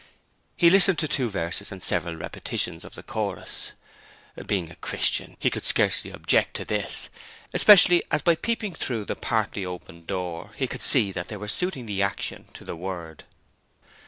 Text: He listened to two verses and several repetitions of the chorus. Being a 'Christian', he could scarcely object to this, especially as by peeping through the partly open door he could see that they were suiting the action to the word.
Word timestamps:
He 0.57 0.71
listened 0.71 0.97
to 0.97 1.07
two 1.07 1.29
verses 1.29 1.71
and 1.71 1.83
several 1.83 2.15
repetitions 2.15 2.83
of 2.83 2.95
the 2.95 3.03
chorus. 3.03 3.71
Being 4.47 4.71
a 4.71 4.75
'Christian', 4.77 5.37
he 5.39 5.51
could 5.51 5.63
scarcely 5.63 6.09
object 6.09 6.55
to 6.55 6.65
this, 6.65 7.09
especially 7.53 8.01
as 8.09 8.23
by 8.23 8.33
peeping 8.33 8.73
through 8.73 9.05
the 9.05 9.15
partly 9.15 9.63
open 9.63 10.05
door 10.05 10.53
he 10.55 10.65
could 10.65 10.81
see 10.81 11.11
that 11.11 11.27
they 11.27 11.37
were 11.37 11.47
suiting 11.47 11.85
the 11.85 12.01
action 12.01 12.47
to 12.55 12.63
the 12.63 12.75
word. 12.75 13.25